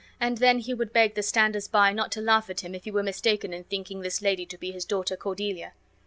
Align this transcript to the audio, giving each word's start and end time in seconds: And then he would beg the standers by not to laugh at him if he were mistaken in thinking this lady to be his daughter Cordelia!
And 0.19 0.39
then 0.39 0.57
he 0.57 0.73
would 0.73 0.91
beg 0.91 1.13
the 1.13 1.21
standers 1.21 1.67
by 1.67 1.93
not 1.93 2.11
to 2.13 2.21
laugh 2.21 2.49
at 2.49 2.61
him 2.61 2.73
if 2.73 2.85
he 2.85 2.89
were 2.89 3.03
mistaken 3.03 3.53
in 3.53 3.65
thinking 3.65 4.01
this 4.01 4.19
lady 4.19 4.47
to 4.47 4.57
be 4.57 4.71
his 4.71 4.83
daughter 4.83 5.15
Cordelia! 5.15 5.73